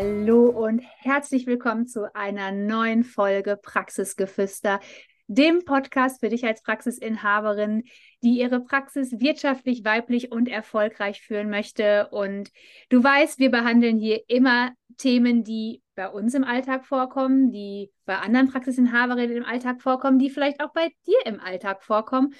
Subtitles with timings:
[0.00, 4.80] Hallo und herzlich willkommen zu einer neuen Folge Praxisgeflüster,
[5.26, 7.82] dem Podcast für dich als Praxisinhaberin,
[8.22, 12.08] die ihre Praxis wirtschaftlich, weiblich und erfolgreich führen möchte.
[12.12, 12.50] Und
[12.88, 18.16] du weißt, wir behandeln hier immer Themen, die bei uns im Alltag vorkommen, die bei
[18.16, 22.32] anderen Praxisinhaberinnen im Alltag vorkommen, die vielleicht auch bei dir im Alltag vorkommen.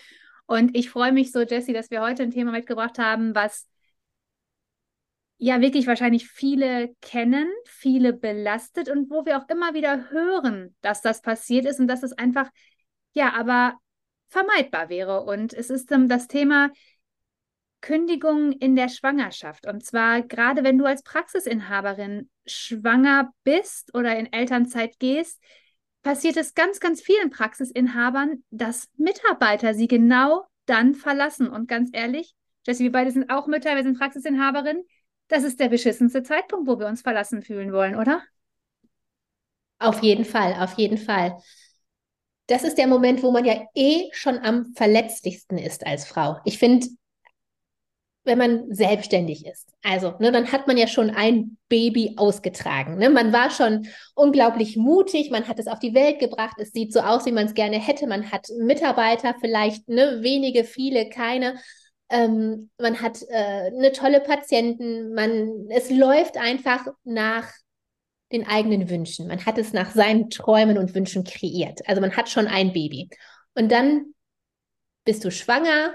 [0.46, 3.69] Und ich freue mich so, Jessie, dass wir heute ein Thema mitgebracht haben, was
[5.40, 11.00] ja wirklich wahrscheinlich viele kennen, viele belastet und wo wir auch immer wieder hören, dass
[11.00, 12.50] das passiert ist und dass es einfach,
[13.14, 13.74] ja, aber
[14.28, 15.22] vermeidbar wäre.
[15.22, 16.70] Und es ist um, das Thema
[17.80, 19.66] Kündigung in der Schwangerschaft.
[19.66, 25.42] Und zwar gerade wenn du als Praxisinhaberin schwanger bist oder in Elternzeit gehst,
[26.02, 31.48] passiert es ganz, ganz vielen Praxisinhabern, dass Mitarbeiter sie genau dann verlassen.
[31.48, 32.34] Und ganz ehrlich,
[32.66, 34.84] Jessie, wir beide sind auch Mütter, wir sind Praxisinhaberinnen
[35.30, 38.22] das ist der beschissenste Zeitpunkt, wo wir uns verlassen fühlen wollen, oder?
[39.78, 41.38] Auf jeden Fall, auf jeden Fall.
[42.46, 46.38] Das ist der Moment, wo man ja eh schon am verletzlichsten ist als Frau.
[46.44, 46.88] Ich finde,
[48.24, 49.72] wenn man selbstständig ist.
[49.82, 52.98] Also, ne, dann hat man ja schon ein Baby ausgetragen.
[52.98, 53.08] Ne?
[53.08, 57.00] Man war schon unglaublich mutig, man hat es auf die Welt gebracht, es sieht so
[57.00, 58.06] aus, wie man es gerne hätte.
[58.06, 61.54] Man hat Mitarbeiter, vielleicht ne, wenige, viele, keine.
[62.10, 67.50] Ähm, man hat äh, eine tolle Patienten, man, es läuft einfach nach
[68.32, 69.28] den eigenen Wünschen.
[69.28, 71.80] Man hat es nach seinen Träumen und Wünschen kreiert.
[71.86, 73.08] Also man hat schon ein Baby.
[73.54, 74.14] Und dann
[75.04, 75.94] bist du schwanger,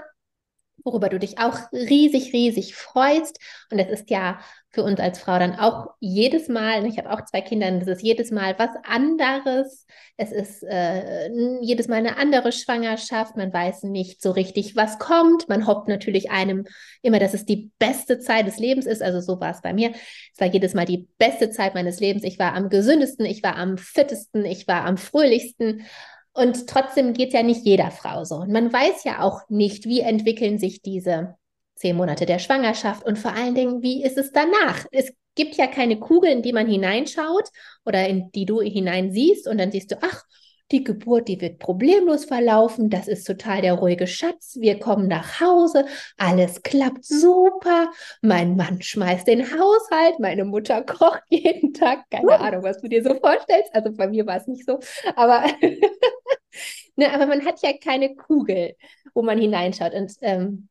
[0.84, 3.38] worüber du dich auch riesig, riesig freust.
[3.70, 4.38] Und das ist ja
[4.70, 8.02] für uns als Frau dann auch jedes Mal, ich habe auch zwei Kinder, das ist
[8.02, 9.86] jedes Mal was anderes.
[10.18, 11.30] Es ist äh,
[11.62, 13.36] jedes Mal eine andere Schwangerschaft.
[13.36, 15.48] Man weiß nicht so richtig, was kommt.
[15.48, 16.66] Man hofft natürlich einem
[17.02, 19.02] immer, dass es die beste Zeit des Lebens ist.
[19.02, 19.92] Also so war es bei mir.
[19.92, 22.22] Es war jedes Mal die beste Zeit meines Lebens.
[22.22, 25.86] Ich war am gesündesten, ich war am fittesten, ich war am fröhlichsten.
[26.36, 28.36] Und trotzdem geht es ja nicht jeder Frau so.
[28.36, 31.36] Und man weiß ja auch nicht, wie entwickeln sich diese
[31.76, 34.84] zehn Monate der Schwangerschaft und vor allen Dingen, wie ist es danach?
[34.92, 37.48] Es gibt ja keine Kugel, in die man hineinschaut
[37.86, 40.24] oder in die du hineinsiehst und dann siehst du, ach,
[40.72, 45.40] die Geburt, die wird problemlos verlaufen, das ist total der ruhige Schatz, wir kommen nach
[45.40, 47.90] Hause, alles klappt super,
[48.20, 52.30] mein Mann schmeißt den Haushalt, meine Mutter kocht jeden Tag, keine uh.
[52.30, 54.80] Ahnung, was du dir so vorstellst, also bei mir war es nicht so,
[55.14, 55.44] aber,
[56.96, 58.74] ne, aber man hat ja keine Kugel,
[59.14, 60.68] wo man hineinschaut und ähm,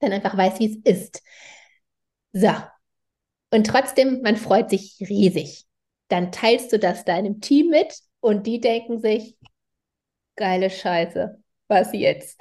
[0.00, 1.22] dann einfach weiß, wie es ist.
[2.32, 2.50] So.
[3.52, 5.66] Und trotzdem, man freut sich riesig.
[6.08, 9.36] Dann teilst du das deinem Team mit und die denken sich,
[10.36, 12.40] geile Scheiße, was jetzt?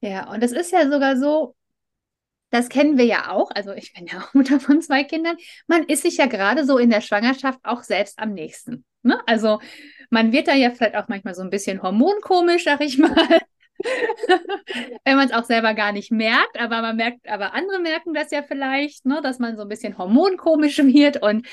[0.00, 1.56] Ja, und es ist ja sogar so,
[2.50, 5.36] das kennen wir ja auch, also ich bin ja auch Mutter von zwei Kindern,
[5.66, 8.84] man ist sich ja gerade so in der Schwangerschaft auch selbst am nächsten.
[9.02, 9.20] Ne?
[9.26, 9.60] Also
[10.10, 13.40] man wird da ja vielleicht auch manchmal so ein bisschen hormonkomisch, sag ich mal.
[15.04, 18.30] Wenn man es auch selber gar nicht merkt, aber man merkt, aber andere merken das
[18.30, 21.46] ja vielleicht, ne, dass man so ein bisschen hormonkomisch wird und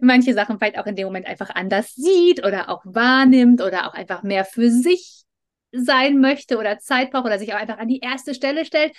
[0.00, 3.94] manche Sachen vielleicht auch in dem Moment einfach anders sieht oder auch wahrnimmt oder auch
[3.94, 5.24] einfach mehr für sich
[5.72, 8.92] sein möchte oder Zeit braucht oder sich auch einfach an die erste Stelle stellt.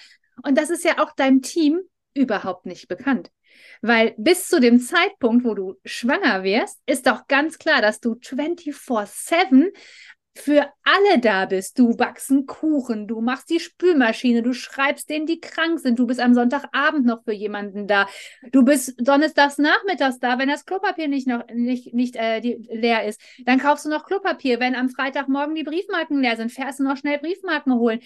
[0.43, 1.81] Und das ist ja auch deinem Team
[2.13, 3.29] überhaupt nicht bekannt.
[3.81, 8.15] Weil bis zu dem Zeitpunkt, wo du schwanger wirst, ist doch ganz klar, dass du
[8.15, 9.71] 24-7
[10.33, 11.77] für alle da bist.
[11.77, 16.07] Du backst einen Kuchen, du machst die Spülmaschine, du schreibst denen, die krank sind, du
[16.07, 18.07] bist am Sonntagabend noch für jemanden da,
[18.51, 23.05] du bist donnerstags nachmittags da, wenn das Klopapier nicht noch nicht, nicht äh, die, leer
[23.05, 24.59] ist, dann kaufst du noch Klopapier.
[24.59, 27.99] Wenn am Freitagmorgen die Briefmarken leer sind, fährst du noch schnell Briefmarken holen.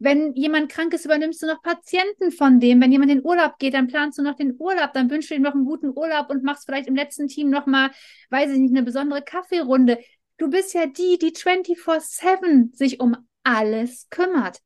[0.00, 2.80] Wenn jemand krank ist, übernimmst du noch Patienten von dem.
[2.80, 5.42] Wenn jemand in Urlaub geht, dann planst du noch den Urlaub, dann wünschst du ihm
[5.42, 7.90] noch einen guten Urlaub und machst vielleicht im letzten Team noch mal,
[8.30, 9.98] weiß ich nicht, eine besondere Kaffeerunde.
[10.38, 14.60] Du bist ja die, die 24-7 sich um alles kümmert.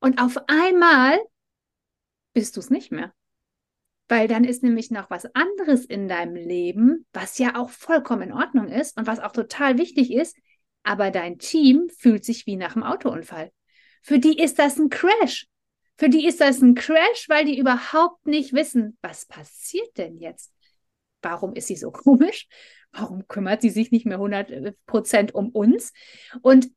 [0.00, 1.18] Und auf einmal
[2.34, 3.12] bist du es nicht mehr.
[4.08, 8.32] Weil dann ist nämlich noch was anderes in deinem Leben, was ja auch vollkommen in
[8.32, 10.36] Ordnung ist und was auch total wichtig ist.
[10.84, 13.50] Aber dein Team fühlt sich wie nach einem Autounfall.
[14.02, 15.48] Für die ist das ein Crash.
[15.98, 20.52] Für die ist das ein Crash, weil die überhaupt nicht wissen, was passiert denn jetzt?
[21.22, 22.46] Warum ist sie so komisch?
[22.96, 24.50] Warum kümmert sie sich nicht mehr 100
[24.86, 25.92] Prozent um uns?
[26.42, 26.68] Und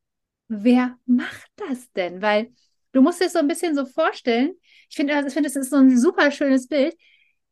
[0.48, 2.22] wer macht das denn?
[2.22, 2.52] Weil
[2.92, 4.54] du musst dir so ein bisschen so vorstellen.
[4.90, 6.96] Ich finde, ich finde, das ist so ein super schönes Bild.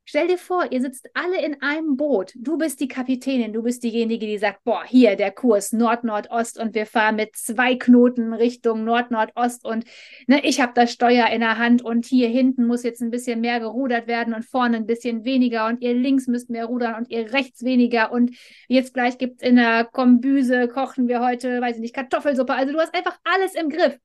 [0.09, 2.31] Stell dir vor, ihr sitzt alle in einem Boot.
[2.37, 6.73] Du bist die Kapitänin, du bist diejenige, die sagt, boah, hier der Kurs Nord-Nordost und
[6.75, 9.83] wir fahren mit zwei Knoten Richtung Nord-Nordost und
[10.25, 13.41] ne, ich habe das Steuer in der Hand und hier hinten muss jetzt ein bisschen
[13.41, 17.09] mehr gerudert werden und vorne ein bisschen weniger und ihr links müsst mehr rudern und
[17.09, 18.31] ihr rechts weniger und
[18.69, 22.53] jetzt gleich gibt es in der Kombüse, kochen wir heute, weiß ich nicht, Kartoffelsuppe.
[22.53, 23.99] Also du hast einfach alles im Griff.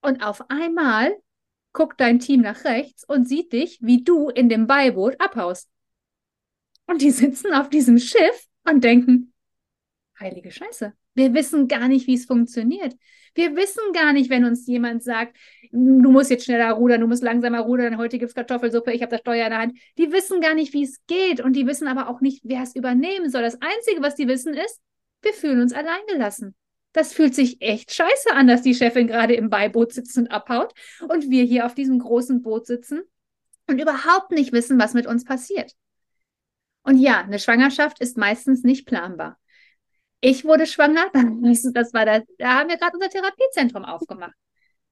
[0.00, 1.14] Und auf einmal
[1.78, 5.70] guckt dein Team nach rechts und sieht dich, wie du in dem Beiboot abhaust.
[6.88, 9.32] Und die sitzen auf diesem Schiff und denken,
[10.18, 12.96] heilige Scheiße, wir wissen gar nicht, wie es funktioniert.
[13.36, 15.36] Wir wissen gar nicht, wenn uns jemand sagt,
[15.70, 19.12] du musst jetzt schneller rudern, du musst langsamer rudern, heute gibt es Kartoffelsuppe, ich habe
[19.12, 19.78] das Steuer in der Hand.
[19.98, 22.74] Die wissen gar nicht, wie es geht und die wissen aber auch nicht, wer es
[22.74, 23.42] übernehmen soll.
[23.42, 24.80] Das Einzige, was die wissen, ist,
[25.22, 26.56] wir fühlen uns alleingelassen
[26.92, 30.72] das fühlt sich echt scheiße an, dass die Chefin gerade im Beiboot sitzt und abhaut
[31.08, 33.02] und wir hier auf diesem großen Boot sitzen
[33.66, 35.72] und überhaupt nicht wissen, was mit uns passiert.
[36.82, 39.38] Und ja, eine Schwangerschaft ist meistens nicht planbar.
[40.20, 44.34] Ich wurde schwanger, das war das, da haben wir gerade unser Therapiezentrum aufgemacht.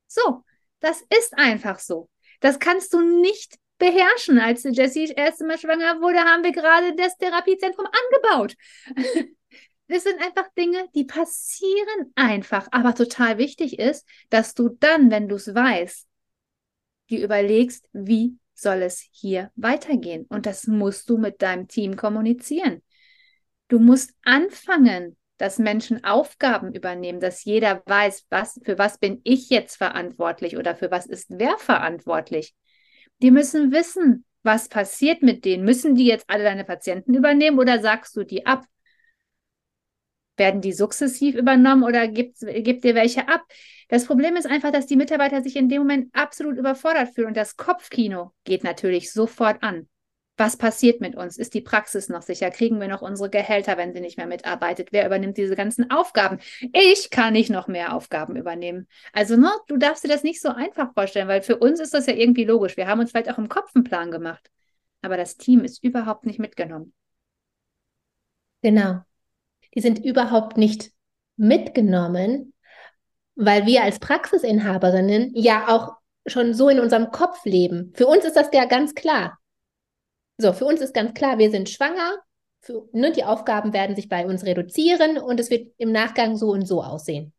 [0.06, 0.44] So,
[0.80, 2.08] das ist einfach so.
[2.40, 4.38] Das kannst du nicht beherrschen.
[4.38, 8.54] Als Jessie das erste Mal schwanger wurde, haben wir gerade das Therapiezentrum angebaut.
[9.88, 12.68] Das sind einfach Dinge, die passieren einfach.
[12.72, 16.06] Aber total wichtig ist, dass du dann, wenn du es weißt,
[17.08, 20.26] dir überlegst, wie soll es hier weitergehen.
[20.28, 22.82] Und das musst du mit deinem Team kommunizieren.
[23.68, 29.50] Du musst anfangen, dass Menschen Aufgaben übernehmen, dass jeder weiß, was, für was bin ich
[29.50, 32.54] jetzt verantwortlich oder für was ist wer verantwortlich.
[33.22, 35.64] Die müssen wissen, was passiert mit denen.
[35.64, 38.64] Müssen die jetzt alle deine Patienten übernehmen oder sagst du die ab?
[40.36, 43.42] Werden die sukzessiv übernommen oder gibt, gibt ihr welche ab?
[43.88, 47.36] Das Problem ist einfach, dass die Mitarbeiter sich in dem Moment absolut überfordert fühlen und
[47.36, 49.88] das Kopfkino geht natürlich sofort an.
[50.38, 51.38] Was passiert mit uns?
[51.38, 52.50] Ist die Praxis noch sicher?
[52.50, 54.88] Kriegen wir noch unsere Gehälter, wenn sie nicht mehr mitarbeitet?
[54.92, 56.40] Wer übernimmt diese ganzen Aufgaben?
[56.74, 58.86] Ich kann nicht noch mehr Aufgaben übernehmen.
[59.14, 62.04] Also, ne, du darfst dir das nicht so einfach vorstellen, weil für uns ist das
[62.04, 62.76] ja irgendwie logisch.
[62.76, 64.50] Wir haben uns vielleicht auch im Kopf einen Plan gemacht.
[65.00, 66.92] Aber das Team ist überhaupt nicht mitgenommen.
[68.60, 69.06] Genau
[69.76, 70.90] die sind überhaupt nicht
[71.36, 72.54] mitgenommen,
[73.36, 75.92] weil wir als Praxisinhaberinnen ja auch
[76.26, 77.92] schon so in unserem Kopf leben.
[77.94, 79.38] Für uns ist das ja ganz klar.
[80.38, 82.16] So, für uns ist ganz klar, wir sind schwanger,
[82.60, 86.48] für, ne, die Aufgaben werden sich bei uns reduzieren und es wird im Nachgang so
[86.48, 87.32] und so aussehen.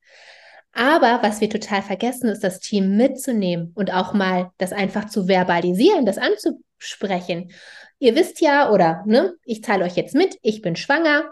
[0.71, 5.27] Aber was wir total vergessen, ist das Team mitzunehmen und auch mal das einfach zu
[5.27, 7.51] verbalisieren, das anzusprechen.
[7.99, 11.25] Ihr wisst ja, oder ne, ich teile euch jetzt mit, ich bin schwanger,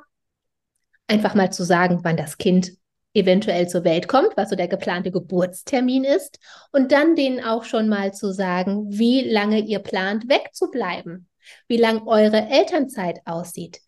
[1.07, 2.71] einfach mal zu sagen, wann das Kind
[3.13, 6.39] eventuell zur Welt kommt, was so der geplante Geburtstermin ist,
[6.71, 11.29] und dann denen auch schon mal zu sagen, wie lange ihr plant, wegzubleiben,
[11.67, 13.79] wie lang eure Elternzeit aussieht.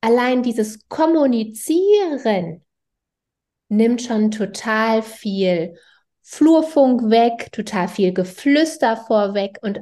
[0.00, 2.64] Allein dieses Kommunizieren
[3.68, 5.76] nimmt schon total viel
[6.22, 9.80] Flurfunk weg, total viel Geflüster vorweg und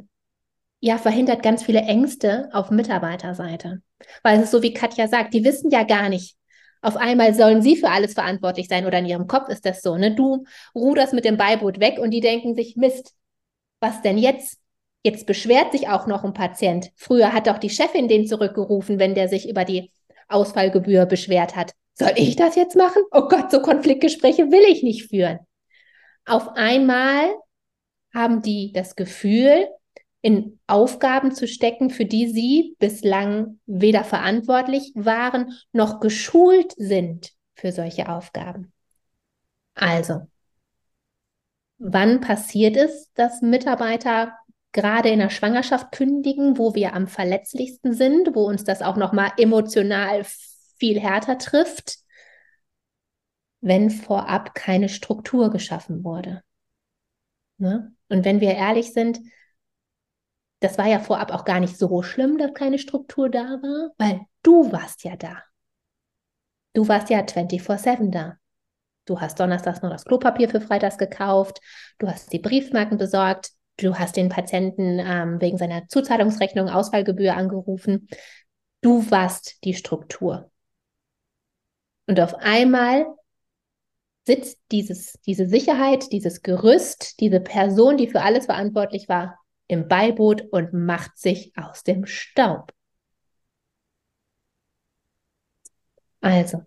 [0.80, 3.82] ja, verhindert ganz viele Ängste auf Mitarbeiterseite.
[4.22, 6.36] Weil es ist so, wie Katja sagt, die wissen ja gar nicht.
[6.82, 9.96] Auf einmal sollen sie für alles verantwortlich sein oder in ihrem Kopf ist das so.
[9.96, 10.14] Ne?
[10.14, 13.14] Du ruderst mit dem Beiboot weg und die denken sich, Mist,
[13.80, 14.58] was denn jetzt?
[15.02, 16.90] Jetzt beschwert sich auch noch ein Patient.
[16.96, 19.92] Früher hat doch die Chefin den zurückgerufen, wenn der sich über die
[20.28, 21.72] Ausfallgebühr beschwert hat.
[21.94, 23.02] Soll ich das jetzt machen?
[23.12, 25.38] Oh Gott, so Konfliktgespräche will ich nicht führen.
[26.26, 27.34] Auf einmal
[28.12, 29.68] haben die das Gefühl,
[30.24, 37.72] in Aufgaben zu stecken, für die sie bislang weder verantwortlich waren noch geschult sind für
[37.72, 38.72] solche Aufgaben.
[39.74, 40.22] Also,
[41.76, 44.32] wann passiert es, dass Mitarbeiter
[44.72, 49.12] gerade in der Schwangerschaft kündigen, wo wir am verletzlichsten sind, wo uns das auch noch
[49.12, 50.24] mal emotional
[50.78, 51.98] viel härter trifft,
[53.60, 56.42] wenn vorab keine Struktur geschaffen wurde.
[57.58, 57.92] Ne?
[58.08, 59.20] Und wenn wir ehrlich sind,
[60.64, 64.22] das war ja vorab auch gar nicht so schlimm, dass keine Struktur da war, weil
[64.42, 65.42] du warst ja da.
[66.72, 68.38] Du warst ja 24-7 da.
[69.04, 71.60] Du hast donnerstags noch das Klopapier für freitags gekauft,
[71.98, 78.08] du hast die Briefmarken besorgt, du hast den Patienten ähm, wegen seiner Zuzahlungsrechnung Ausfallgebühr angerufen.
[78.80, 80.50] Du warst die Struktur.
[82.06, 83.06] Und auf einmal
[84.26, 90.42] sitzt dieses, diese Sicherheit, dieses Gerüst, diese Person, die für alles verantwortlich war, im Beiboot
[90.50, 92.72] und macht sich aus dem Staub.
[96.22, 96.66] Also,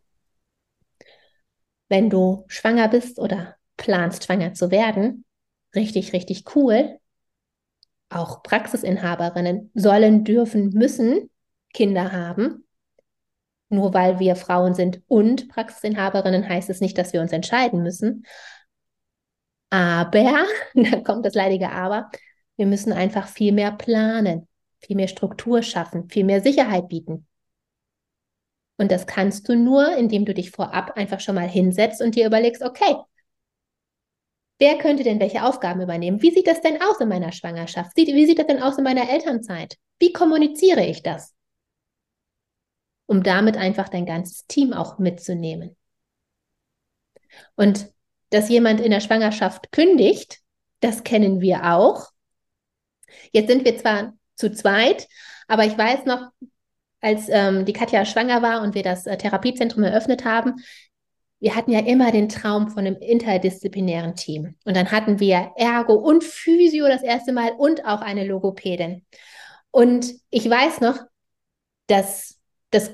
[1.89, 5.25] wenn du schwanger bist oder planst, schwanger zu werden,
[5.75, 6.99] richtig, richtig cool.
[8.09, 11.29] Auch Praxisinhaberinnen sollen, dürfen, müssen
[11.73, 12.65] Kinder haben.
[13.69, 18.25] Nur weil wir Frauen sind und Praxisinhaberinnen heißt es nicht, dass wir uns entscheiden müssen.
[19.69, 22.09] Aber, da kommt das leidige Aber,
[22.57, 24.47] wir müssen einfach viel mehr planen,
[24.79, 27.27] viel mehr Struktur schaffen, viel mehr Sicherheit bieten.
[28.77, 32.27] Und das kannst du nur, indem du dich vorab einfach schon mal hinsetzt und dir
[32.27, 32.95] überlegst, okay,
[34.59, 36.21] wer könnte denn welche Aufgaben übernehmen?
[36.21, 37.95] Wie sieht das denn aus in meiner Schwangerschaft?
[37.95, 39.77] Wie, sieht das denn aus in meiner Elternzeit?
[39.99, 41.33] Wie kommuniziere ich das?
[43.07, 45.75] Um damit einfach dein ganzes Team auch mitzunehmen.
[47.55, 47.91] Und
[48.29, 50.41] dass jemand in der Schwangerschaft kündigt,
[50.81, 52.11] das kennen wir auch.
[53.31, 55.07] Jetzt sind wir zwar zu zweit,
[55.47, 56.29] aber ich weiß noch,
[57.01, 60.55] als ähm, die Katja schwanger war und wir das äh, Therapiezentrum eröffnet haben,
[61.39, 64.55] wir hatten ja immer den Traum von einem interdisziplinären Team.
[64.65, 69.05] Und dann hatten wir Ergo und Physio das erste Mal und auch eine Logopädin.
[69.69, 70.97] Und ich weiß noch,
[71.85, 72.39] dass
[72.71, 72.91] das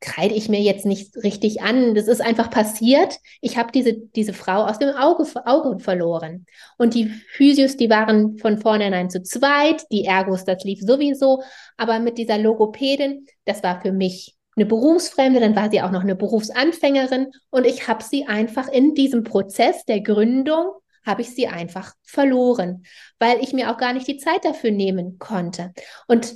[0.00, 1.94] kreide ich mir jetzt nicht richtig an.
[1.94, 3.18] Das ist einfach passiert.
[3.40, 6.46] Ich habe diese, diese Frau aus dem Auge, Auge verloren.
[6.78, 9.84] Und die Physios, die waren von vornherein zu zweit.
[9.90, 11.42] Die Ergos, das lief sowieso.
[11.76, 16.02] Aber mit dieser Logopädin, das war für mich eine Berufsfremde, dann war sie auch noch
[16.02, 17.28] eine Berufsanfängerin.
[17.50, 20.70] Und ich habe sie einfach in diesem Prozess der Gründung
[21.06, 22.84] habe ich sie einfach verloren,
[23.20, 25.72] weil ich mir auch gar nicht die Zeit dafür nehmen konnte.
[26.08, 26.34] Und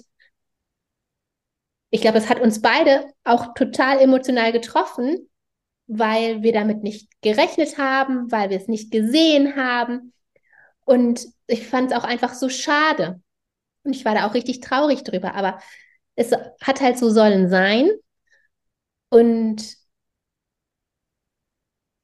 [1.91, 5.29] ich glaube, es hat uns beide auch total emotional getroffen,
[5.87, 10.13] weil wir damit nicht gerechnet haben, weil wir es nicht gesehen haben.
[10.85, 13.21] Und ich fand es auch einfach so schade.
[13.83, 15.35] Und ich war da auch richtig traurig drüber.
[15.35, 15.59] Aber
[16.15, 17.91] es hat halt so sollen sein.
[19.09, 19.80] Und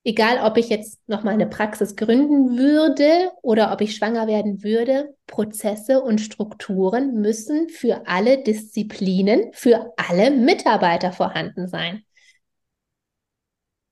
[0.06, 5.14] egal ob ich jetzt nochmal eine Praxis gründen würde oder ob ich schwanger werden würde,
[5.26, 12.04] Prozesse und Strukturen müssen für alle Disziplinen, für alle Mitarbeiter vorhanden sein.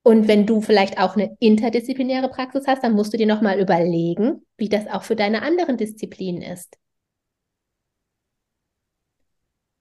[0.03, 4.45] Und wenn du vielleicht auch eine interdisziplinäre Praxis hast, dann musst du dir nochmal überlegen,
[4.55, 6.77] wie das auch für deine anderen Disziplinen ist.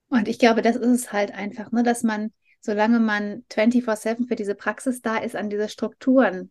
[0.08, 2.32] Und ich glaube, das ist es halt einfach, ne, dass man
[2.64, 6.50] solange man 24-7 für diese Praxis da ist, an diese Strukturen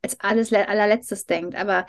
[0.00, 1.56] als alles allerletztes denkt.
[1.56, 1.86] Aber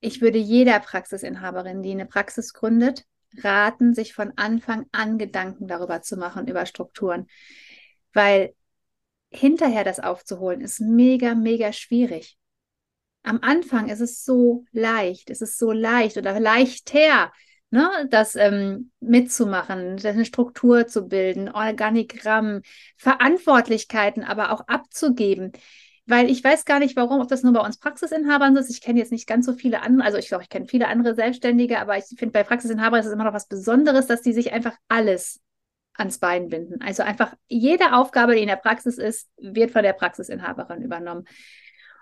[0.00, 3.04] ich würde jeder Praxisinhaberin, die eine Praxis gründet,
[3.42, 7.26] raten, sich von Anfang an Gedanken darüber zu machen, über Strukturen.
[8.14, 8.54] Weil
[9.28, 12.38] hinterher das aufzuholen, ist mega, mega schwierig.
[13.22, 17.32] Am Anfang ist es so leicht, es ist so leicht oder leichter,
[17.70, 22.62] ne, das ähm, mitzumachen, eine Struktur zu bilden, Organigramm,
[22.96, 25.52] Verantwortlichkeiten aber auch abzugeben.
[26.08, 28.70] Weil ich weiß gar nicht, warum, ob das nur bei uns Praxisinhabern ist.
[28.70, 31.16] Ich kenne jetzt nicht ganz so viele andere, also ich glaube, ich kenne viele andere
[31.16, 34.52] Selbstständige, aber ich finde, bei Praxisinhabern ist es immer noch was Besonderes, dass die sich
[34.52, 35.40] einfach alles
[35.94, 36.80] ans Bein binden.
[36.80, 41.24] Also einfach jede Aufgabe, die in der Praxis ist, wird von der Praxisinhaberin übernommen.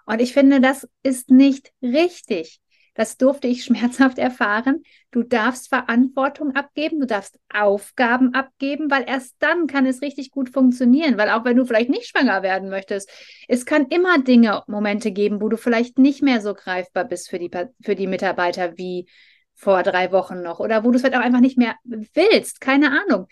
[0.04, 2.60] Und ich finde, das ist nicht richtig.
[2.94, 4.82] Das durfte ich schmerzhaft erfahren.
[5.10, 10.48] Du darfst Verantwortung abgeben, du darfst Aufgaben abgeben, weil erst dann kann es richtig gut
[10.48, 11.18] funktionieren.
[11.18, 13.10] Weil auch wenn du vielleicht nicht schwanger werden möchtest,
[13.48, 17.38] es kann immer Dinge, Momente geben, wo du vielleicht nicht mehr so greifbar bist für
[17.38, 17.50] die,
[17.82, 19.06] für die Mitarbeiter wie
[19.54, 22.60] vor drei Wochen noch oder wo du es vielleicht auch einfach nicht mehr willst.
[22.60, 23.26] Keine Ahnung.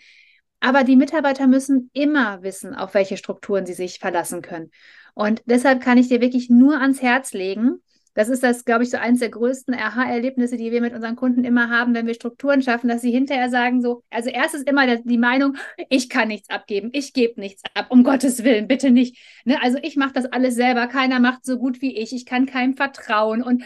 [0.59, 4.71] Aber die Mitarbeiter müssen immer wissen, auf welche Strukturen sie sich verlassen können.
[5.13, 7.81] Und deshalb kann ich dir wirklich nur ans Herz legen,
[8.13, 11.43] das ist das, glaube ich, so eines der größten Aha-Erlebnisse, die wir mit unseren Kunden
[11.43, 14.97] immer haben, wenn wir Strukturen schaffen, dass sie hinterher sagen so, also erst ist immer
[14.97, 15.57] die Meinung,
[15.89, 19.17] ich kann nichts abgeben, ich gebe nichts ab, um Gottes Willen, bitte nicht.
[19.45, 19.61] Ne?
[19.61, 22.75] Also ich mache das alles selber, keiner macht so gut wie ich, ich kann keinem
[22.75, 23.63] vertrauen und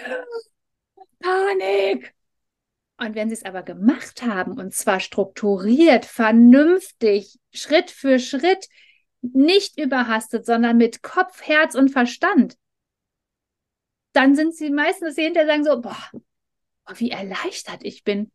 [1.20, 2.14] Panik.
[3.00, 8.68] Und wenn sie es aber gemacht haben, und zwar strukturiert, vernünftig, Schritt für Schritt,
[9.22, 12.56] nicht überhastet, sondern mit Kopf, Herz und Verstand,
[14.18, 16.12] dann sind sie meistens hinterher sagen so, boah,
[16.96, 18.32] wie erleichtert ich bin.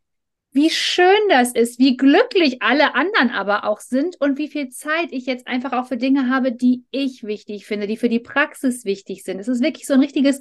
[0.53, 5.09] Wie schön das ist, wie glücklich alle anderen aber auch sind und wie viel Zeit
[5.11, 8.85] ich jetzt einfach auch für Dinge habe, die ich wichtig finde, die für die Praxis
[8.85, 9.41] wichtig sind.
[9.41, 10.41] Es ist wirklich so ein richtiges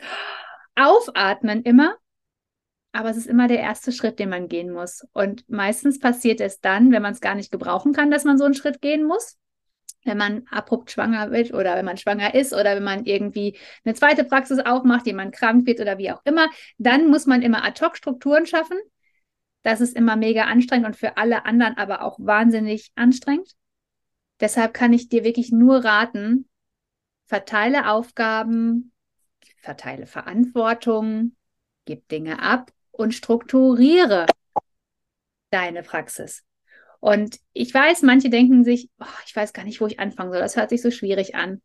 [0.75, 1.95] Aufatmen immer,
[2.91, 5.07] aber es ist immer der erste Schritt, den man gehen muss.
[5.13, 8.43] Und meistens passiert es dann, wenn man es gar nicht gebrauchen kann, dass man so
[8.43, 9.37] einen Schritt gehen muss.
[10.03, 13.93] Wenn man abrupt schwanger wird oder wenn man schwanger ist oder wenn man irgendwie eine
[13.93, 18.45] zweite Praxis aufmacht, jemand krank wird oder wie auch immer, dann muss man immer Ad-Hoc-Strukturen
[18.45, 18.77] schaffen.
[19.63, 23.51] Das ist immer mega anstrengend und für alle anderen aber auch wahnsinnig anstrengend.
[24.39, 26.49] Deshalb kann ich dir wirklich nur raten,
[27.27, 28.91] verteile Aufgaben,
[29.57, 31.35] verteile Verantwortung,
[31.85, 34.25] gib Dinge ab und strukturiere
[35.51, 36.43] deine Praxis.
[37.01, 40.39] Und ich weiß, manche denken sich, oh, ich weiß gar nicht, wo ich anfangen soll.
[40.39, 41.61] Das hört sich so schwierig an.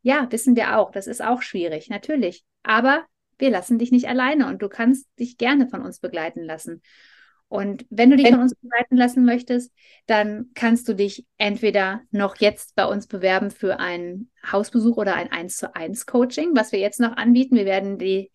[0.00, 0.90] Ja, wissen wir auch.
[0.90, 2.44] Das ist auch schwierig, natürlich.
[2.62, 3.04] Aber
[3.38, 6.82] wir lassen dich nicht alleine und du kannst dich gerne von uns begleiten lassen.
[7.48, 9.72] Und wenn du dich von uns begleiten lassen möchtest,
[10.06, 15.32] dann kannst du dich entweder noch jetzt bei uns bewerben für einen Hausbesuch oder ein
[15.32, 17.56] 1 zu 1 Coaching, was wir jetzt noch anbieten.
[17.56, 18.30] Wir werden die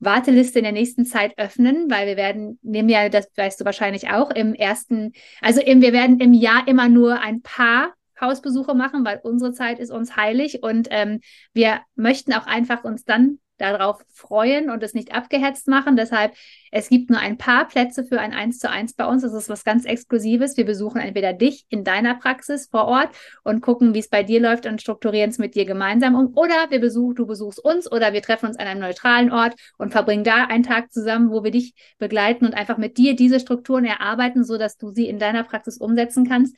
[0.00, 4.10] Warteliste in der nächsten Zeit öffnen, weil wir werden, nehmen ja, das weißt du wahrscheinlich
[4.10, 9.04] auch, im ersten, also im, wir werden im Jahr immer nur ein paar Hausbesuche machen,
[9.04, 11.20] weil unsere Zeit ist uns heilig und ähm,
[11.54, 15.96] wir möchten auch einfach uns dann darauf freuen und es nicht abgehetzt machen.
[15.96, 16.34] Deshalb,
[16.70, 19.22] es gibt nur ein paar Plätze für ein 1 zu 1 bei uns.
[19.22, 20.56] Das ist was ganz Exklusives.
[20.56, 23.10] Wir besuchen entweder dich in deiner Praxis vor Ort
[23.44, 26.36] und gucken, wie es bei dir läuft und strukturieren es mit dir gemeinsam um.
[26.36, 29.92] Oder wir besuchen, du besuchst uns oder wir treffen uns an einem neutralen Ort und
[29.92, 33.84] verbringen da einen Tag zusammen, wo wir dich begleiten und einfach mit dir diese Strukturen
[33.84, 36.56] erarbeiten, sodass du sie in deiner Praxis umsetzen kannst.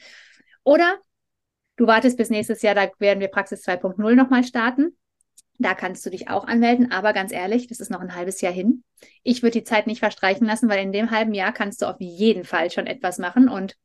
[0.64, 0.99] Oder
[1.76, 4.97] du wartest bis nächstes Jahr, da werden wir Praxis 2.0 nochmal starten.
[5.62, 8.52] Da kannst du dich auch anmelden, aber ganz ehrlich, das ist noch ein halbes Jahr
[8.52, 8.83] hin.
[9.23, 11.97] Ich würde die Zeit nicht verstreichen lassen, weil in dem halben Jahr kannst du auf
[11.99, 13.47] jeden Fall schon etwas machen.
[13.47, 13.76] Und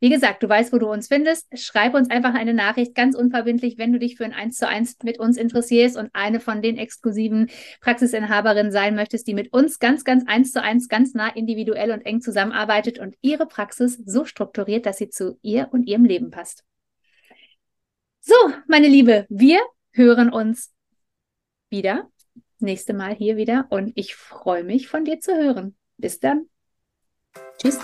[0.00, 1.46] wie gesagt, du weißt, wo du uns findest.
[1.56, 4.96] Schreib uns einfach eine Nachricht, ganz unverbindlich, wenn du dich für ein 1 zu 1
[5.04, 7.48] mit uns interessierst und eine von den exklusiven
[7.80, 12.04] Praxisinhaberinnen sein möchtest, die mit uns ganz, ganz 1 zu 1, ganz nah individuell und
[12.04, 16.64] eng zusammenarbeitet und ihre Praxis so strukturiert, dass sie zu ihr und ihrem Leben passt.
[18.20, 18.34] So,
[18.66, 19.60] meine Liebe, wir
[19.92, 20.74] hören uns
[21.70, 22.08] wieder.
[22.58, 25.76] Nächste Mal hier wieder und ich freue mich, von dir zu hören.
[25.96, 26.46] Bis dann.
[27.58, 27.78] Tschüss.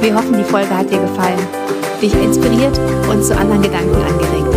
[0.00, 1.38] Wir hoffen, die Folge hat dir gefallen,
[2.00, 4.52] dich inspiriert und zu anderen Gedanken angeregt.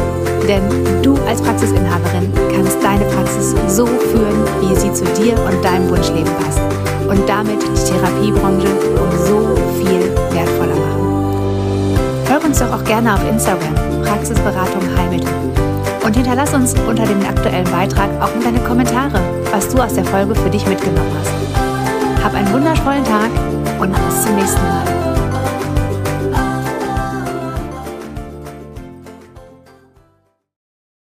[0.47, 5.89] Denn du als Praxisinhaberin kannst deine Praxis so führen, wie sie zu dir und deinem
[5.89, 6.59] Wunschleben passt.
[7.07, 8.67] Und damit die Therapiebranche
[8.99, 10.01] um so viel
[10.33, 12.25] wertvoller machen.
[12.27, 15.29] Hör uns doch auch gerne auf Instagram Praxisberatung Heilmittel.
[16.05, 19.19] Und hinterlass uns unter dem aktuellen Beitrag auch deine Kommentare,
[19.51, 22.23] was du aus der Folge für dich mitgenommen hast.
[22.23, 23.31] Hab einen wundervollen Tag
[23.79, 25.04] und bis zum nächsten Mal.